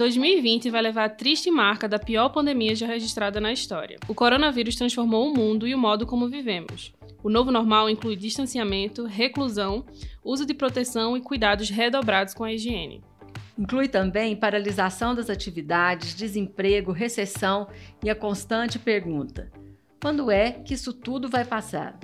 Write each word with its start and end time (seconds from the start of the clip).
2020 0.00 0.70
vai 0.70 0.80
levar 0.80 1.04
a 1.04 1.08
triste 1.10 1.50
marca 1.50 1.86
da 1.86 1.98
pior 1.98 2.30
pandemia 2.30 2.74
já 2.74 2.86
registrada 2.86 3.38
na 3.38 3.52
história. 3.52 3.98
O 4.08 4.14
coronavírus 4.14 4.74
transformou 4.74 5.28
o 5.28 5.34
mundo 5.36 5.68
e 5.68 5.74
o 5.74 5.78
modo 5.78 6.06
como 6.06 6.26
vivemos. 6.26 6.90
O 7.22 7.28
novo 7.28 7.52
normal 7.52 7.90
inclui 7.90 8.16
distanciamento, 8.16 9.04
reclusão, 9.04 9.84
uso 10.24 10.46
de 10.46 10.54
proteção 10.54 11.18
e 11.18 11.20
cuidados 11.20 11.68
redobrados 11.68 12.32
com 12.32 12.44
a 12.44 12.52
higiene. 12.52 13.04
Inclui 13.58 13.88
também 13.88 14.34
paralisação 14.34 15.14
das 15.14 15.28
atividades, 15.28 16.14
desemprego, 16.14 16.92
recessão 16.92 17.68
e 18.02 18.08
a 18.08 18.14
constante 18.14 18.78
pergunta: 18.78 19.52
quando 20.00 20.30
é 20.30 20.50
que 20.50 20.72
isso 20.72 20.94
tudo 20.94 21.28
vai 21.28 21.44
passar? 21.44 22.00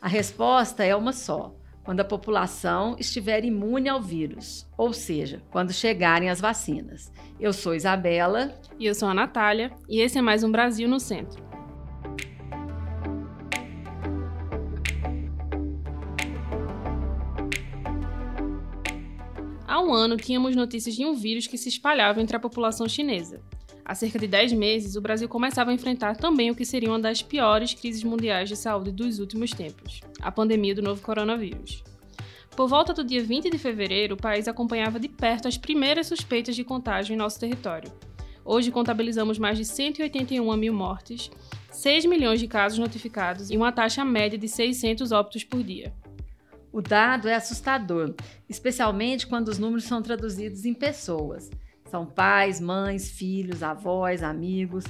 A 0.00 0.06
resposta 0.06 0.84
é 0.84 0.94
uma 0.94 1.12
só: 1.12 1.52
quando 1.90 1.98
a 1.98 2.04
população 2.04 2.94
estiver 3.00 3.44
imune 3.44 3.88
ao 3.88 4.00
vírus, 4.00 4.64
ou 4.78 4.92
seja, 4.92 5.42
quando 5.50 5.72
chegarem 5.72 6.30
as 6.30 6.40
vacinas. 6.40 7.12
Eu 7.40 7.52
sou 7.52 7.74
Isabela. 7.74 8.54
E 8.78 8.86
eu 8.86 8.94
sou 8.94 9.08
a 9.08 9.12
Natália, 9.12 9.72
e 9.88 10.00
esse 10.00 10.16
é 10.16 10.22
mais 10.22 10.44
um 10.44 10.52
Brasil 10.52 10.88
no 10.88 11.00
Centro. 11.00 11.42
Há 19.66 19.80
um 19.82 19.92
ano, 19.92 20.16
tínhamos 20.16 20.54
notícias 20.54 20.94
de 20.94 21.04
um 21.04 21.16
vírus 21.16 21.48
que 21.48 21.58
se 21.58 21.68
espalhava 21.68 22.22
entre 22.22 22.36
a 22.36 22.40
população 22.40 22.88
chinesa. 22.88 23.40
Há 23.84 23.96
cerca 23.96 24.16
de 24.16 24.28
10 24.28 24.52
meses, 24.52 24.94
o 24.94 25.00
Brasil 25.00 25.28
começava 25.28 25.72
a 25.72 25.74
enfrentar 25.74 26.16
também 26.16 26.52
o 26.52 26.54
que 26.54 26.64
seria 26.64 26.88
uma 26.88 27.00
das 27.00 27.20
piores 27.20 27.74
crises 27.74 28.04
mundiais 28.04 28.48
de 28.48 28.56
saúde 28.56 28.92
dos 28.92 29.18
últimos 29.18 29.50
tempos 29.50 30.00
a 30.22 30.30
pandemia 30.30 30.74
do 30.74 30.82
novo 30.82 31.00
coronavírus. 31.02 31.82
Por 32.56 32.68
volta 32.68 32.92
do 32.92 33.04
dia 33.04 33.22
20 33.22 33.48
de 33.48 33.58
fevereiro, 33.58 34.14
o 34.14 34.20
país 34.20 34.48
acompanhava 34.48 34.98
de 34.98 35.08
perto 35.08 35.48
as 35.48 35.56
primeiras 35.56 36.08
suspeitas 36.08 36.54
de 36.56 36.64
contágio 36.64 37.14
em 37.14 37.16
nosso 37.16 37.38
território. 37.38 37.90
Hoje 38.44 38.70
contabilizamos 38.70 39.38
mais 39.38 39.56
de 39.56 39.64
181 39.64 40.56
mil 40.56 40.72
mortes, 40.72 41.30
6 41.70 42.06
milhões 42.06 42.40
de 42.40 42.48
casos 42.48 42.78
notificados 42.78 43.50
e 43.50 43.56
uma 43.56 43.70
taxa 43.70 44.04
média 44.04 44.38
de 44.38 44.48
600 44.48 45.12
óbitos 45.12 45.44
por 45.44 45.62
dia. 45.62 45.92
O 46.72 46.80
dado 46.80 47.28
é 47.28 47.34
assustador, 47.34 48.14
especialmente 48.48 49.26
quando 49.26 49.48
os 49.48 49.58
números 49.58 49.84
são 49.84 50.02
traduzidos 50.02 50.64
em 50.64 50.74
pessoas. 50.74 51.50
São 51.90 52.06
pais, 52.06 52.60
mães, 52.60 53.10
filhos, 53.10 53.62
avós, 53.62 54.22
amigos. 54.22 54.84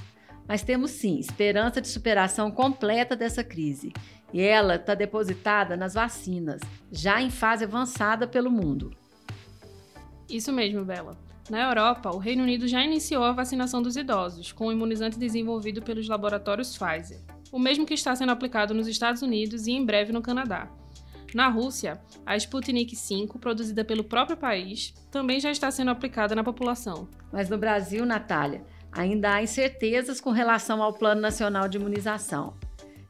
Mas 0.46 0.62
temos 0.62 0.90
sim 0.90 1.18
esperança 1.18 1.80
de 1.80 1.88
superação 1.88 2.50
completa 2.50 3.16
dessa 3.16 3.42
crise. 3.42 3.92
E 4.32 4.40
ela 4.40 4.76
está 4.76 4.94
depositada 4.94 5.76
nas 5.76 5.94
vacinas, 5.94 6.60
já 6.90 7.20
em 7.20 7.30
fase 7.30 7.64
avançada 7.64 8.26
pelo 8.26 8.50
mundo. 8.50 8.92
Isso 10.28 10.52
mesmo, 10.52 10.84
Bela. 10.84 11.16
Na 11.50 11.68
Europa, 11.68 12.10
o 12.10 12.18
Reino 12.18 12.44
Unido 12.44 12.68
já 12.68 12.84
iniciou 12.84 13.24
a 13.24 13.32
vacinação 13.32 13.82
dos 13.82 13.96
idosos, 13.96 14.52
com 14.52 14.68
o 14.68 14.72
imunizante 14.72 15.18
desenvolvido 15.18 15.82
pelos 15.82 16.08
laboratórios 16.08 16.78
Pfizer, 16.78 17.18
o 17.50 17.58
mesmo 17.58 17.84
que 17.84 17.94
está 17.94 18.14
sendo 18.14 18.30
aplicado 18.30 18.72
nos 18.72 18.86
Estados 18.86 19.20
Unidos 19.20 19.66
e 19.66 19.72
em 19.72 19.84
breve 19.84 20.12
no 20.12 20.22
Canadá. 20.22 20.70
Na 21.34 21.48
Rússia, 21.48 22.00
a 22.24 22.36
Sputnik 22.36 22.94
V, 22.94 23.38
produzida 23.40 23.84
pelo 23.84 24.04
próprio 24.04 24.36
país, 24.36 24.94
também 25.10 25.40
já 25.40 25.50
está 25.50 25.70
sendo 25.70 25.90
aplicada 25.90 26.34
na 26.34 26.44
população. 26.44 27.08
Mas 27.32 27.48
no 27.48 27.58
Brasil, 27.58 28.06
Natália, 28.06 28.64
ainda 28.92 29.34
há 29.34 29.42
incertezas 29.42 30.20
com 30.20 30.30
relação 30.30 30.82
ao 30.82 30.92
Plano 30.92 31.20
Nacional 31.20 31.68
de 31.68 31.78
Imunização. 31.78 32.54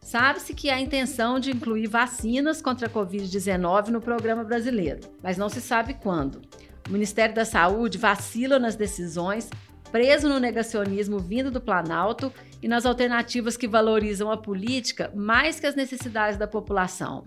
Sabe-se 0.00 0.54
que 0.54 0.70
há 0.70 0.76
a 0.76 0.80
intenção 0.80 1.38
de 1.38 1.50
incluir 1.50 1.86
vacinas 1.86 2.60
contra 2.62 2.86
a 2.86 2.90
Covid-19 2.90 3.88
no 3.88 4.00
programa 4.00 4.42
brasileiro, 4.42 5.00
mas 5.22 5.36
não 5.36 5.48
se 5.48 5.60
sabe 5.60 5.94
quando. 5.94 6.40
O 6.88 6.92
Ministério 6.92 7.34
da 7.34 7.44
Saúde 7.44 7.98
vacila 7.98 8.58
nas 8.58 8.74
decisões, 8.74 9.48
preso 9.92 10.28
no 10.28 10.40
negacionismo 10.40 11.18
vindo 11.18 11.50
do 11.50 11.60
Planalto 11.60 12.32
e 12.62 12.66
nas 12.66 12.86
alternativas 12.86 13.56
que 13.56 13.68
valorizam 13.68 14.30
a 14.30 14.36
política 14.36 15.12
mais 15.14 15.60
que 15.60 15.66
as 15.66 15.76
necessidades 15.76 16.38
da 16.38 16.46
população. 16.46 17.24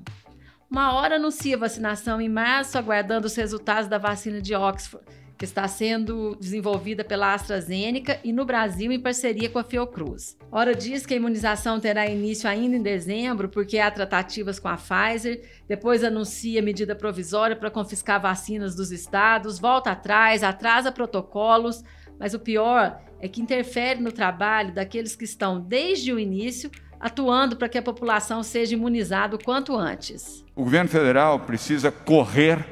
Uma 0.69 0.93
hora 0.93 1.17
anuncia 1.17 1.57
vacinação 1.57 2.19
em 2.19 2.27
março, 2.27 2.77
aguardando 2.77 3.27
os 3.27 3.35
resultados 3.35 3.87
da 3.87 3.99
vacina 3.99 4.41
de 4.41 4.55
Oxford, 4.55 5.05
que 5.43 5.45
está 5.45 5.67
sendo 5.67 6.37
desenvolvida 6.39 7.03
pela 7.03 7.33
AstraZeneca 7.33 8.17
e 8.23 8.31
no 8.31 8.45
Brasil 8.45 8.93
em 8.93 8.99
parceria 8.99 9.49
com 9.49 9.59
a 9.59 9.63
Fiocruz. 9.65 10.37
Ora 10.49 10.73
diz 10.73 11.05
que 11.05 11.13
a 11.13 11.17
imunização 11.17 11.81
terá 11.81 12.07
início 12.07 12.49
ainda 12.49 12.77
em 12.77 12.81
dezembro, 12.81 13.49
porque 13.49 13.77
há 13.77 13.91
tratativas 13.91 14.57
com 14.57 14.69
a 14.69 14.77
Pfizer, 14.77 15.41
depois 15.67 16.01
anuncia 16.01 16.61
medida 16.61 16.95
provisória 16.95 17.57
para 17.57 17.69
confiscar 17.69 18.21
vacinas 18.21 18.73
dos 18.73 18.89
estados, 18.89 19.59
volta 19.59 19.91
atrás, 19.91 20.43
atrasa 20.43 20.93
protocolos, 20.93 21.83
mas 22.17 22.33
o 22.33 22.39
pior 22.39 23.01
é 23.19 23.27
que 23.27 23.41
interfere 23.41 23.99
no 23.99 24.13
trabalho 24.13 24.73
daqueles 24.73 25.13
que 25.13 25.25
estão 25.25 25.59
desde 25.59 26.13
o 26.13 26.19
início 26.19 26.71
atuando 27.01 27.57
para 27.57 27.67
que 27.67 27.77
a 27.77 27.83
população 27.83 28.43
seja 28.43 28.75
imunizada 28.75 29.35
o 29.35 29.43
quanto 29.43 29.75
antes. 29.75 30.45
O 30.55 30.63
governo 30.63 30.89
federal 30.89 31.37
precisa 31.41 31.91
correr 31.91 32.65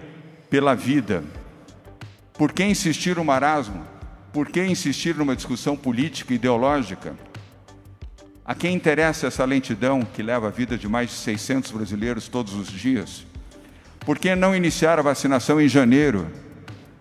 pela 0.49 0.73
vida. 0.73 1.21
Por 2.33 2.51
que 2.53 2.63
insistir 2.63 3.15
no 3.15 3.25
marasmo? 3.25 3.85
Por 4.33 4.49
que 4.49 4.63
insistir 4.65 5.15
numa 5.15 5.35
discussão 5.35 5.75
política 5.75 6.33
e 6.33 6.37
ideológica? 6.37 7.15
A 8.45 8.55
quem 8.55 8.73
interessa 8.73 9.27
essa 9.27 9.45
lentidão 9.45 10.01
que 10.01 10.23
leva 10.23 10.47
a 10.47 10.51
vida 10.51 10.77
de 10.77 10.87
mais 10.87 11.09
de 11.09 11.15
600 11.15 11.71
brasileiros 11.71 12.27
todos 12.27 12.53
os 12.53 12.67
dias? 12.67 13.25
Por 13.99 14.17
que 14.17 14.33
não 14.35 14.55
iniciar 14.55 14.97
a 14.97 15.01
vacinação 15.01 15.61
em 15.61 15.67
janeiro, 15.67 16.27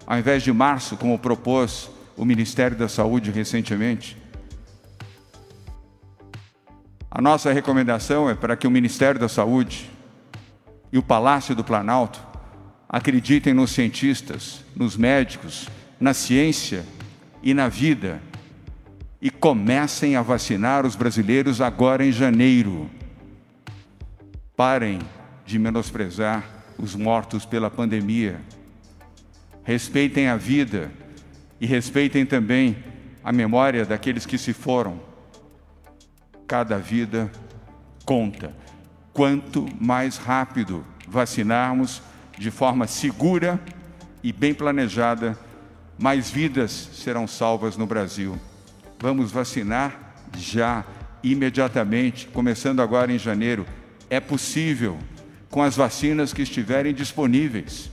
ao 0.06 0.18
invés 0.18 0.42
de 0.42 0.52
março, 0.52 0.96
como 0.96 1.18
propôs 1.18 1.90
o 2.16 2.24
Ministério 2.24 2.76
da 2.76 2.88
Saúde 2.88 3.30
recentemente? 3.30 4.16
A 7.10 7.22
nossa 7.22 7.52
recomendação 7.52 8.28
é 8.28 8.34
para 8.34 8.56
que 8.56 8.66
o 8.66 8.70
Ministério 8.70 9.18
da 9.18 9.28
Saúde 9.28 9.90
e 10.92 10.98
o 10.98 11.02
Palácio 11.02 11.54
do 11.54 11.64
Planalto 11.64 12.29
acreditem 12.92 13.54
nos 13.54 13.70
cientistas, 13.70 14.64
nos 14.74 14.96
médicos, 14.96 15.68
na 16.00 16.12
ciência 16.12 16.84
e 17.40 17.54
na 17.54 17.68
vida 17.68 18.20
e 19.22 19.30
comecem 19.30 20.16
a 20.16 20.22
vacinar 20.22 20.84
os 20.84 20.96
brasileiros 20.96 21.60
agora 21.60 22.04
em 22.04 22.10
janeiro. 22.10 22.90
Parem 24.56 24.98
de 25.46 25.56
menosprezar 25.56 26.44
os 26.76 26.96
mortos 26.96 27.46
pela 27.46 27.70
pandemia. 27.70 28.40
Respeitem 29.62 30.26
a 30.26 30.36
vida 30.36 30.90
e 31.60 31.66
respeitem 31.66 32.26
também 32.26 32.76
a 33.22 33.30
memória 33.30 33.84
daqueles 33.84 34.26
que 34.26 34.36
se 34.36 34.52
foram 34.52 35.00
cada 36.44 36.76
vida 36.78 37.30
conta. 38.04 38.52
Quanto 39.12 39.68
mais 39.78 40.16
rápido 40.16 40.84
vacinarmos 41.06 42.02
de 42.40 42.50
forma 42.50 42.86
segura 42.86 43.60
e 44.22 44.32
bem 44.32 44.54
planejada, 44.54 45.38
mais 45.98 46.30
vidas 46.30 46.70
serão 46.70 47.26
salvas 47.26 47.76
no 47.76 47.86
Brasil. 47.86 48.40
Vamos 48.98 49.30
vacinar 49.30 50.14
já, 50.38 50.82
imediatamente, 51.22 52.26
começando 52.28 52.80
agora 52.80 53.12
em 53.12 53.18
janeiro. 53.18 53.66
É 54.08 54.18
possível, 54.20 54.96
com 55.50 55.62
as 55.62 55.76
vacinas 55.76 56.32
que 56.32 56.40
estiverem 56.40 56.94
disponíveis. 56.94 57.90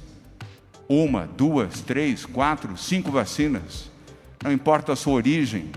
Uma, 0.88 1.28
duas, 1.28 1.82
três, 1.82 2.26
quatro, 2.26 2.78
cinco 2.78 3.12
vacinas. 3.12 3.92
Não 4.42 4.50
importa 4.50 4.94
a 4.94 4.96
sua 4.96 5.16
origem, 5.16 5.72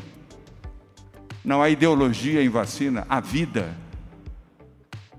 não 1.45 1.61
há 1.61 1.69
ideologia 1.69 2.41
em 2.41 2.49
vacina, 2.49 3.05
há 3.09 3.19
vida. 3.19 3.77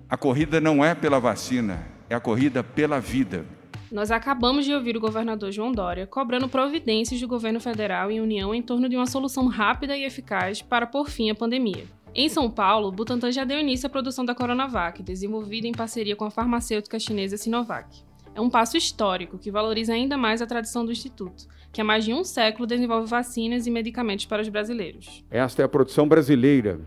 A 0.10 0.16
corrida 0.16 0.62
não 0.62 0.86
é 0.86 0.96
pela 0.96 1.20
vacina, 1.20 1.92
é 2.12 2.16
a 2.16 2.20
corrida 2.20 2.62
pela 2.62 3.00
vida. 3.00 3.46
Nós 3.90 4.12
acabamos 4.12 4.66
de 4.66 4.74
ouvir 4.74 4.97
o 4.97 5.00
governador 5.00 5.50
João 5.50 5.72
Dória 5.72 6.06
cobrando 6.06 6.50
providências 6.50 7.22
do 7.22 7.28
governo 7.28 7.59
federal 7.62 8.12
e 8.12 8.20
União 8.20 8.53
em 8.53 8.62
torno 8.62 8.90
de 8.90 8.97
uma 8.97 9.06
solução 9.06 9.47
rápida 9.47 9.96
e 9.96 10.03
eficaz 10.03 10.62
para 10.62 10.85
pôr 10.85 11.09
fim 11.09 11.30
à 11.30 11.35
pandemia. 11.35 11.85
Em 12.14 12.28
São 12.28 12.52
Paulo, 12.52 12.90
o 12.90 12.91
Butantan 12.91 13.32
já 13.32 13.46
deu 13.46 13.58
início 13.58 13.88
à 13.88 13.90
produção 13.90 14.26
da 14.26 14.35
Coronavac, 14.35 15.02
desenvolvida 15.02 15.68
em 15.68 15.72
parceria 15.72 16.14
com 16.14 16.26
a 16.26 16.30
farmacêutica 16.30 17.00
chinesa 17.00 17.38
Sinovac. 17.38 18.03
É 18.35 18.41
um 18.41 18.50
passo 18.50 18.76
histórico 18.76 19.38
que 19.38 19.50
valoriza 19.50 19.94
ainda 19.94 20.18
mais 20.18 20.41
a 20.41 20.46
tradição 20.46 20.84
do 20.84 20.91
Instituto, 20.91 21.47
que 21.72 21.80
há 21.80 21.84
mais 21.84 22.03
de 22.03 22.14
um 22.14 22.26
século 22.26 22.68
desenvolve 22.68 23.08
vacinas 23.08 23.66
e 23.68 23.72
medicamentos 23.72 24.26
para 24.26 24.41
os 24.41 24.50
brasileiros. 24.50 25.24
Esta 25.32 25.62
é 25.62 25.66
a 25.66 25.70
produção 25.70 26.09
brasileira 26.09 26.82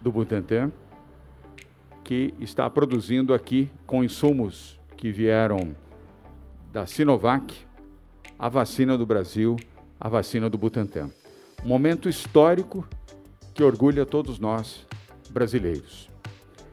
do 0.00 0.12
Butantan, 0.12 0.70
que 2.04 2.34
está 2.40 2.68
produzindo 2.68 3.32
aqui 3.32 3.70
com 3.86 4.02
insumos 4.02 4.78
que 4.96 5.10
vieram 5.10 5.74
da 6.72 6.86
Sinovac, 6.86 7.54
a 8.38 8.48
vacina 8.48 8.96
do 8.96 9.06
Brasil, 9.06 9.56
a 10.00 10.08
vacina 10.08 10.48
do 10.48 10.58
Butantan. 10.58 11.10
Momento 11.64 12.08
histórico 12.08 12.86
que 13.54 13.62
orgulha 13.62 14.04
todos 14.04 14.38
nós 14.38 14.86
brasileiros. 15.30 16.10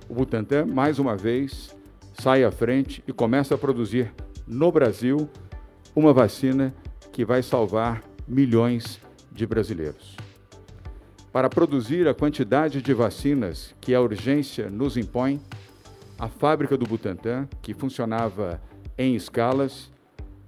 O 0.07 0.13
Butantan, 0.13 0.65
mais 0.65 0.97
uma 0.97 1.15
vez, 1.15 1.75
sai 2.13 2.43
à 2.43 2.51
frente 2.51 3.03
e 3.07 3.13
começa 3.13 3.55
a 3.55 3.57
produzir 3.57 4.11
no 4.47 4.71
Brasil 4.71 5.29
uma 5.95 6.13
vacina 6.13 6.73
que 7.11 7.23
vai 7.23 7.43
salvar 7.43 8.03
milhões 8.27 8.99
de 9.31 9.45
brasileiros. 9.45 10.15
Para 11.31 11.47
produzir 11.47 12.07
a 12.07 12.13
quantidade 12.13 12.81
de 12.81 12.93
vacinas 12.93 13.75
que 13.79 13.93
a 13.93 14.01
urgência 14.01 14.69
nos 14.69 14.97
impõe, 14.97 15.39
a 16.17 16.27
fábrica 16.27 16.75
do 16.75 16.85
Butantan, 16.85 17.47
que 17.61 17.73
funcionava 17.73 18.59
em 18.97 19.15
escalas, 19.15 19.91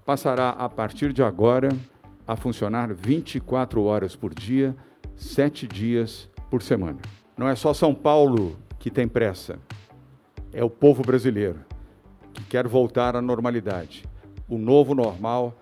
passará 0.04 0.50
a 0.50 0.68
partir 0.68 1.14
de 1.14 1.22
agora 1.22 1.70
a 2.28 2.36
funcionar 2.36 2.94
24 2.94 3.84
horas 3.84 4.16
por 4.16 4.34
dia, 4.34 4.76
sete 5.16 5.68
dias 5.68 6.28
por 6.50 6.64
semana. 6.64 7.00
Não 7.38 7.48
é 7.48 7.56
só 7.56 7.74
São 7.74 7.94
Paulo 7.94 8.58
que 8.80 8.90
tem 8.90 9.08
pressa, 9.08 9.60
é 10.52 10.64
o 10.64 10.70
povo 10.70 11.04
brasileiro 11.04 11.60
que 12.34 12.44
quer 12.44 12.68
voltar 12.68 13.16
à 13.16 13.22
normalidade. 13.22 14.04
O 14.50 14.58
novo 14.58 14.96
normal 14.96 15.56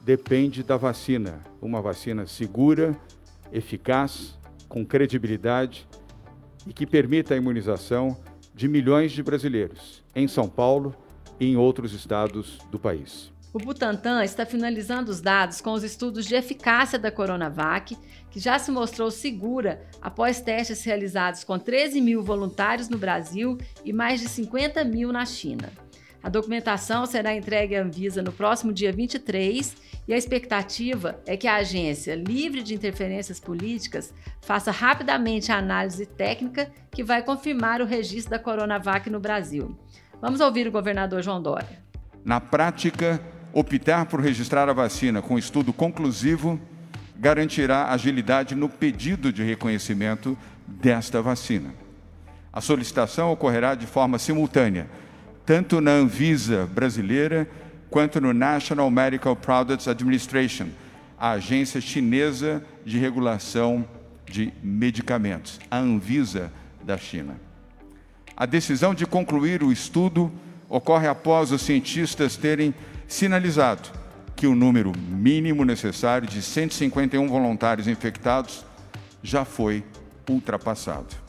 depende 0.00 0.62
da 0.62 0.76
vacina, 0.76 1.40
uma 1.60 1.82
vacina 1.82 2.26
segura, 2.26 2.96
eficaz, 3.52 4.38
com 4.70 4.86
credibilidade 4.86 5.86
e 6.66 6.72
que 6.72 6.86
permita 6.86 7.34
a 7.34 7.36
imunização 7.36 8.16
de 8.54 8.68
milhões 8.68 9.12
de 9.12 9.22
brasileiros 9.22 10.02
em 10.14 10.26
São 10.26 10.48
Paulo 10.48 10.94
e 11.38 11.46
em 11.46 11.56
outros 11.56 11.92
estados 11.92 12.58
do 12.70 12.78
país. 12.78 13.30
O 13.52 13.58
Butantan 13.58 14.22
está 14.22 14.46
finalizando 14.46 15.10
os 15.10 15.20
dados 15.20 15.60
com 15.60 15.72
os 15.72 15.82
estudos 15.82 16.24
de 16.24 16.36
eficácia 16.36 16.96
da 16.96 17.10
Coronavac, 17.10 17.98
que 18.30 18.38
já 18.38 18.60
se 18.60 18.70
mostrou 18.70 19.10
segura 19.10 19.84
após 20.00 20.40
testes 20.40 20.84
realizados 20.84 21.42
com 21.42 21.58
13 21.58 22.00
mil 22.00 22.22
voluntários 22.22 22.88
no 22.88 22.96
Brasil 22.96 23.58
e 23.84 23.92
mais 23.92 24.20
de 24.20 24.28
50 24.28 24.84
mil 24.84 25.12
na 25.12 25.26
China. 25.26 25.68
A 26.22 26.28
documentação 26.28 27.06
será 27.06 27.34
entregue 27.34 27.74
à 27.74 27.82
Anvisa 27.82 28.22
no 28.22 28.30
próximo 28.30 28.72
dia 28.72 28.92
23 28.92 29.74
e 30.06 30.12
a 30.12 30.18
expectativa 30.18 31.18
é 31.26 31.34
que 31.36 31.48
a 31.48 31.56
agência, 31.56 32.14
livre 32.14 32.62
de 32.62 32.74
interferências 32.74 33.40
políticas, 33.40 34.12
faça 34.42 34.70
rapidamente 34.70 35.50
a 35.50 35.56
análise 35.56 36.04
técnica 36.04 36.70
que 36.90 37.02
vai 37.02 37.22
confirmar 37.22 37.80
o 37.80 37.86
registro 37.86 38.30
da 38.30 38.38
Coronavac 38.38 39.08
no 39.08 39.18
Brasil. 39.18 39.74
Vamos 40.20 40.40
ouvir 40.40 40.66
o 40.66 40.72
governador 40.72 41.22
João 41.22 41.40
Dória. 41.40 41.82
Na 42.22 42.38
prática, 42.38 43.18
optar 43.52 44.04
por 44.04 44.20
registrar 44.20 44.68
a 44.68 44.74
vacina 44.74 45.22
com 45.22 45.38
estudo 45.38 45.72
conclusivo 45.72 46.60
garantirá 47.16 47.90
agilidade 47.90 48.54
no 48.54 48.68
pedido 48.68 49.32
de 49.32 49.42
reconhecimento 49.42 50.36
desta 50.66 51.20
vacina. 51.20 51.74
A 52.52 52.60
solicitação 52.60 53.30
ocorrerá 53.30 53.74
de 53.74 53.86
forma 53.86 54.18
simultânea, 54.18 54.88
tanto 55.50 55.80
na 55.80 55.90
Anvisa 55.90 56.64
brasileira 56.64 57.44
quanto 57.90 58.20
no 58.20 58.32
National 58.32 58.88
Medical 58.88 59.34
Products 59.34 59.88
Administration, 59.88 60.68
a 61.18 61.32
agência 61.32 61.80
chinesa 61.80 62.64
de 62.86 63.00
regulação 63.00 63.84
de 64.24 64.52
medicamentos, 64.62 65.58
a 65.68 65.76
Anvisa 65.76 66.52
da 66.84 66.96
China. 66.96 67.34
A 68.36 68.46
decisão 68.46 68.94
de 68.94 69.04
concluir 69.04 69.60
o 69.64 69.72
estudo 69.72 70.30
ocorre 70.68 71.08
após 71.08 71.50
os 71.50 71.62
cientistas 71.62 72.36
terem 72.36 72.72
sinalizado 73.08 73.90
que 74.36 74.46
o 74.46 74.54
número 74.54 74.92
mínimo 74.96 75.64
necessário 75.64 76.28
de 76.28 76.42
151 76.42 77.26
voluntários 77.26 77.88
infectados 77.88 78.64
já 79.20 79.44
foi 79.44 79.82
ultrapassado. 80.28 81.19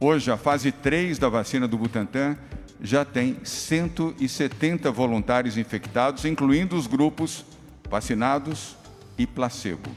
Hoje, 0.00 0.30
a 0.30 0.36
fase 0.36 0.72
3 0.72 1.18
da 1.18 1.28
vacina 1.28 1.68
do 1.68 1.78
Butantan 1.78 2.36
já 2.80 3.04
tem 3.04 3.38
170 3.44 4.90
voluntários 4.90 5.56
infectados, 5.56 6.24
incluindo 6.24 6.76
os 6.76 6.86
grupos 6.86 7.44
vacinados 7.88 8.76
e 9.16 9.26
placebo. 9.26 9.90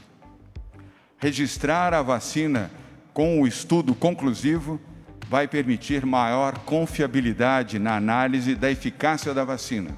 Registrar 1.18 1.92
a 1.92 2.00
vacina 2.00 2.70
com 3.12 3.42
o 3.42 3.46
estudo 3.46 3.94
conclusivo 3.94 4.80
vai 5.28 5.48
permitir 5.48 6.06
maior 6.06 6.58
confiabilidade 6.58 7.78
na 7.78 7.96
análise 7.96 8.54
da 8.54 8.70
eficácia 8.70 9.34
da 9.34 9.44
vacina. 9.44 9.90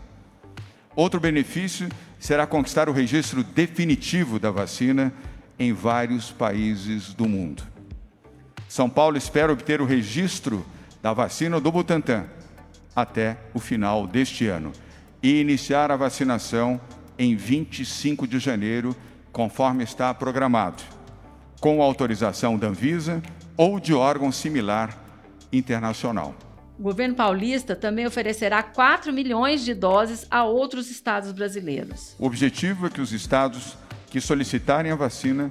Outro 0.96 1.20
benefício 1.20 1.88
será 2.19 2.46
conquistar 2.46 2.88
o 2.88 2.93
registro 2.93 3.44
definitivo 3.44 4.38
da 4.38 4.50
vacina 4.50 5.12
em 5.58 5.73
vários 5.73 6.32
países 6.32 7.14
do 7.14 7.29
mundo. 7.29 7.62
São 8.70 8.88
Paulo 8.88 9.17
espera 9.17 9.52
obter 9.52 9.81
o 9.81 9.84
registro 9.84 10.64
da 11.02 11.12
vacina 11.12 11.61
do 11.61 11.72
Butantan 11.72 12.26
até 12.94 13.37
o 13.52 13.58
final 13.58 14.06
deste 14.06 14.46
ano 14.46 14.70
e 15.20 15.40
iniciar 15.40 15.90
a 15.90 15.96
vacinação 15.96 16.81
em 17.19 17.34
25 17.34 18.28
de 18.28 18.38
janeiro, 18.38 18.94
conforme 19.32 19.82
está 19.82 20.14
programado, 20.14 20.84
com 21.58 21.82
autorização 21.82 22.56
da 22.56 22.69
Anvisa 22.69 23.20
ou 23.56 23.81
de 23.81 23.93
órgão 23.93 24.31
similar 24.31 24.96
internacional. 25.52 26.32
O 26.78 26.82
governo 26.84 27.17
paulista 27.17 27.75
também 27.75 28.06
oferecerá 28.06 28.62
4 28.62 29.12
milhões 29.12 29.64
de 29.64 29.75
doses 29.75 30.28
a 30.31 30.44
outros 30.44 30.88
estados 30.88 31.32
brasileiros. 31.32 32.14
O 32.20 32.25
objetivo 32.25 32.87
é 32.87 32.90
que 32.90 33.00
os 33.00 33.12
estados 33.12 33.76
que 34.11 34.20
solicitarem 34.20 34.93
a 34.93 34.96
vacina 34.96 35.50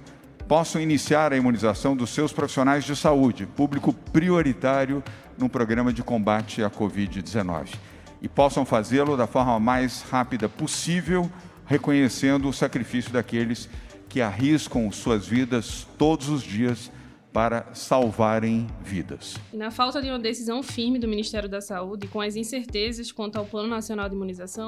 possam 0.49 0.81
iniciar 0.81 1.31
a 1.31 1.37
imunização 1.37 1.95
dos 1.95 2.09
seus 2.09 2.33
profissionais 2.33 2.83
de 2.83 2.95
saúde, 2.95 3.45
público 3.45 3.93
prioritário 3.93 5.03
no 5.37 5.47
programa 5.47 5.93
de 5.93 6.01
combate 6.01 6.63
à 6.63 6.71
Covid-19, 6.71 7.75
e 8.19 8.27
possam 8.27 8.65
fazê-lo 8.65 9.15
da 9.15 9.27
forma 9.27 9.59
mais 9.59 10.01
rápida 10.09 10.49
possível, 10.49 11.31
reconhecendo 11.67 12.49
o 12.49 12.53
sacrifício 12.53 13.13
daqueles 13.13 13.69
que 14.09 14.21
arriscam 14.21 14.91
suas 14.91 15.27
vidas 15.27 15.87
todos 15.99 16.29
os 16.29 16.41
dias 16.41 16.91
para 17.31 17.73
salvarem 17.73 18.67
vidas. 18.81 19.35
Na 19.53 19.71
falta 19.71 20.01
de 20.01 20.09
uma 20.09 20.19
decisão 20.19 20.63
firme 20.63 20.97
do 20.97 21.07
Ministério 21.07 21.47
da 21.47 21.61
Saúde, 21.61 22.07
com 22.07 22.19
as 22.21 22.35
incertezas 22.35 23.11
quanto 23.11 23.37
ao 23.37 23.45
Plano 23.45 23.67
Nacional 23.67 24.09
de 24.09 24.15
Imunização, 24.15 24.67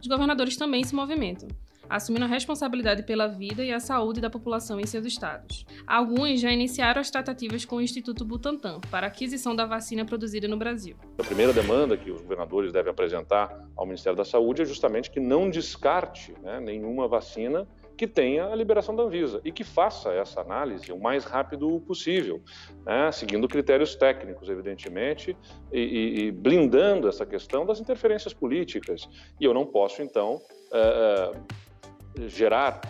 os 0.00 0.06
governadores 0.06 0.56
também 0.56 0.82
se 0.82 0.94
movimentam, 0.94 1.48
assumindo 1.88 2.24
a 2.24 2.28
responsabilidade 2.28 3.04
pela 3.04 3.28
vida 3.28 3.64
e 3.64 3.72
a 3.72 3.78
saúde 3.78 4.20
da 4.20 4.28
população 4.28 4.80
em 4.80 4.86
seus 4.86 5.06
estados. 5.06 5.64
Alguns 5.86 6.40
já 6.40 6.50
iniciaram 6.50 7.00
as 7.00 7.10
tratativas 7.10 7.64
com 7.64 7.76
o 7.76 7.80
Instituto 7.80 8.24
Butantan 8.24 8.80
para 8.90 9.06
a 9.06 9.08
aquisição 9.08 9.54
da 9.54 9.64
vacina 9.64 10.04
produzida 10.04 10.48
no 10.48 10.56
Brasil. 10.56 10.96
A 11.18 11.24
primeira 11.24 11.52
demanda 11.52 11.96
que 11.96 12.10
os 12.10 12.20
governadores 12.22 12.72
devem 12.72 12.90
apresentar 12.90 13.68
ao 13.76 13.86
Ministério 13.86 14.16
da 14.16 14.24
Saúde 14.24 14.62
é 14.62 14.64
justamente 14.64 15.10
que 15.10 15.20
não 15.20 15.48
descarte 15.48 16.34
né, 16.42 16.60
nenhuma 16.60 17.06
vacina 17.06 17.66
que 18.00 18.06
tenha 18.06 18.46
a 18.46 18.54
liberação 18.56 18.96
da 18.96 19.02
Anvisa 19.02 19.42
e 19.44 19.52
que 19.52 19.62
faça 19.62 20.10
essa 20.10 20.40
análise 20.40 20.90
o 20.90 20.98
mais 20.98 21.26
rápido 21.26 21.82
possível, 21.86 22.40
né, 22.86 23.12
seguindo 23.12 23.46
critérios 23.46 23.94
técnicos, 23.94 24.48
evidentemente, 24.48 25.36
e, 25.70 25.80
e, 26.28 26.32
blindando 26.32 27.08
essa 27.08 27.26
questão 27.26 27.66
das 27.66 27.78
interferências 27.78 28.32
políticas. 28.32 29.06
E 29.38 29.44
eu 29.44 29.52
não 29.52 29.66
posso, 29.66 30.00
então, 30.00 30.40
uh, 30.72 32.26
gerar 32.26 32.80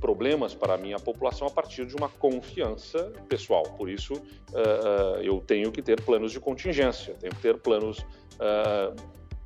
problemas 0.00 0.54
para 0.54 0.76
a 0.76 0.78
minha 0.78 0.98
população 0.98 1.46
a 1.46 1.50
partir 1.50 1.84
de 1.84 1.94
uma 1.94 2.08
confiança 2.08 3.12
pessoal. 3.28 3.64
Por 3.76 3.90
isso, 3.90 4.14
uh, 4.14 5.18
uh, 5.18 5.22
eu 5.22 5.42
tenho 5.46 5.70
que 5.70 5.82
ter 5.82 6.00
planos 6.00 6.32
de 6.32 6.40
contingência, 6.40 7.12
tenho 7.20 7.34
que 7.34 7.42
ter 7.42 7.58
planos 7.58 7.98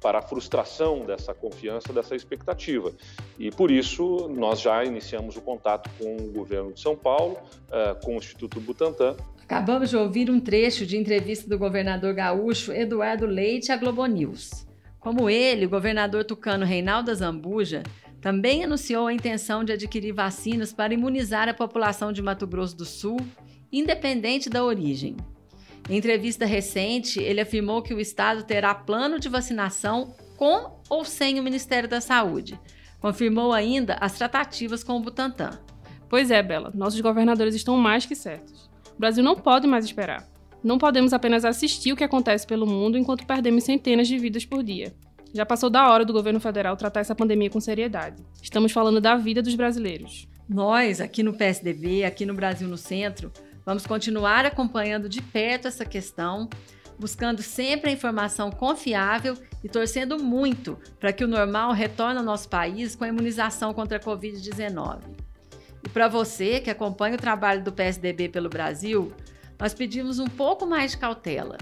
para 0.03 0.19
a 0.19 0.23
frustração 0.23 1.07
dessa 1.07 1.33
confiança, 1.33 1.93
dessa 1.93 2.17
expectativa. 2.17 2.93
E 3.39 3.51
por 3.51 3.71
isso 3.71 4.29
nós 4.29 4.61
já 4.61 4.85
iniciamos 4.85 5.37
o 5.37 5.41
contato 5.41 5.89
com 5.99 6.17
o 6.17 6.33
governo 6.33 6.73
de 6.73 6.81
São 6.81 6.97
Paulo, 6.97 7.39
uh, 7.69 8.05
com 8.05 8.15
o 8.15 8.19
Instituto 8.19 8.61
Butantan. 8.61 9.17
Acabamos 9.45 9.91
de 9.91 9.97
ouvir 9.97 10.31
um 10.31 10.41
trecho 10.41 10.85
de 10.85 10.97
entrevista 10.97 11.49
do 11.49 11.59
governador 11.59 12.15
gaúcho 12.15 12.73
Eduardo 12.73 13.27
Leite 13.27 13.71
à 13.71 13.77
Globo 13.77 14.05
News. 14.07 14.67
Como 14.99 15.29
ele, 15.29 15.67
o 15.67 15.71
governador 15.71 16.25
tucano 16.25 16.65
Reinaldo 16.65 17.15
Zambuja 17.15 17.83
também 18.21 18.65
anunciou 18.65 19.09
a 19.09 19.13
intenção 19.13 19.65
de 19.65 19.73
adquirir 19.73 20.13
vacinas 20.13 20.73
para 20.73 20.95
imunizar 20.95 21.49
a 21.49 21.55
população 21.55 22.13
de 22.13 22.23
Mato 22.23 22.47
Grosso 22.47 22.77
do 22.77 22.85
Sul, 22.85 23.19
independente 23.71 24.49
da 24.49 24.65
origem. 24.65 25.17
Em 25.89 25.97
entrevista 25.97 26.47
recente, 26.47 27.21
ele 27.21 27.41
afirmou 27.41 27.83
que 27.83 27.93
o 27.93 28.01
estado 28.01 28.45
terá 28.45 28.75
plano 28.75 29.19
de 29.19 29.29
vacinação 29.29 30.15
com 30.37 30.79
ou 30.89 31.05
sem 31.05 31.39
o 31.41 31.43
Ministério 31.43 31.89
da 31.89 32.01
Saúde. 32.01 32.59
Confirmou 33.01 33.53
ainda 33.53 33.95
as 34.01 34.17
tratativas 34.17 34.85
com 34.85 34.97
o 34.97 35.01
Butantan. 35.01 35.59
Pois 36.09 36.31
é, 36.31 36.43
Bela, 36.43 36.71
nossos 36.75 37.01
governadores 37.01 37.55
estão 37.55 37.77
mais 37.77 38.07
que 38.07 38.15
certos. 38.15 38.71
O 38.95 39.01
Brasil 39.01 39.25
não 39.25 39.35
pode 39.35 39.67
mais 39.67 39.85
esperar. 39.85 40.29
Não 40.63 40.79
podemos 40.79 41.13
apenas 41.13 41.45
assistir 41.45 41.93
o 41.93 41.97
que 41.97 42.05
acontece 42.05 42.47
pelo 42.47 42.67
mundo 42.67 42.97
enquanto 42.97 43.27
perdemos 43.27 43.65
centenas 43.65 44.07
de 44.07 44.17
vidas 44.19 44.45
por 44.45 44.63
dia. 44.63 44.95
Já 45.35 45.45
passou 45.45 45.71
da 45.71 45.91
hora 45.91 46.05
do 46.05 46.13
governo 46.13 46.39
federal 46.39 46.77
tratar 46.77 47.01
essa 47.01 47.15
pandemia 47.15 47.51
com 47.51 47.59
seriedade. 47.59 48.23
Estamos 48.41 48.71
falando 48.71 49.01
da 49.01 49.17
vida 49.17 49.43
dos 49.43 49.55
brasileiros. 49.55 50.29
Nós, 50.49 51.01
aqui 51.01 51.23
no 51.23 51.33
PSDB, 51.33 52.05
aqui 52.05 52.27
no 52.27 52.35
Brasil 52.35 52.69
no 52.69 52.77
Centro, 52.77 53.33
Vamos 53.65 53.87
continuar 53.87 54.45
acompanhando 54.45 55.09
de 55.09 55.23
perto 55.23 55.69
essa 55.69 55.85
questão, 55.85 56.49
buscando 56.99 57.43
sempre 57.43 57.91
a 57.91 57.93
informação 57.93 58.51
confiável 58.51 59.37
e 59.63 59.69
torcendo 59.69 60.19
muito 60.19 60.79
para 60.99 61.13
que 61.13 61.25
o 61.25 61.29
normal 61.29 61.73
retorne 61.73 62.19
ao 62.19 62.25
nosso 62.25 62.49
país 62.49 62.97
com 62.97 63.05
a 63.05 63.09
imunização 63.09 63.73
contra 63.73 63.99
a 63.99 64.01
Covid-19. 64.01 65.01
E 65.85 65.89
para 65.89 66.09
você 66.09 66.61
que 66.61 66.71
acompanha 66.71 67.15
o 67.15 67.21
trabalho 67.21 67.63
do 67.63 67.73
PSDB 67.73 68.29
pelo 68.29 68.49
Brasil, 68.49 69.13
nós 69.59 69.75
pedimos 69.75 70.19
um 70.19 70.27
pouco 70.27 70.67
mais 70.67 70.93
de 70.93 70.99
cautela. 70.99 71.57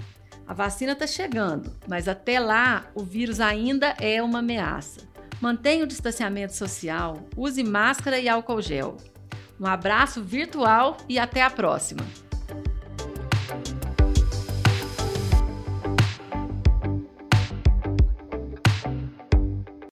A 0.47 0.53
vacina 0.53 0.93
está 0.93 1.05
chegando, 1.05 1.71
mas 1.87 2.07
até 2.07 2.39
lá 2.39 2.89
o 2.95 3.03
vírus 3.03 3.39
ainda 3.39 3.95
é 3.99 4.21
uma 4.21 4.39
ameaça. 4.39 5.01
Mantenha 5.39 5.83
o 5.83 5.87
distanciamento 5.87 6.55
social, 6.55 7.27
use 7.37 7.63
máscara 7.63 8.19
e 8.19 8.27
álcool 8.27 8.61
gel. 8.61 8.97
Um 9.61 9.67
abraço 9.67 10.23
virtual 10.23 10.97
e 11.07 11.19
até 11.19 11.43
a 11.43 11.49
próxima! 11.51 12.01